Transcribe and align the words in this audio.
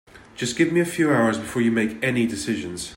Just 0.35 0.57
give 0.57 0.71
me 0.71 0.79
a 0.79 0.85
few 0.97 1.13
hours 1.13 1.37
before 1.37 1.61
you 1.61 1.71
make 1.71 2.01
any 2.03 2.25
decisions. 2.25 2.89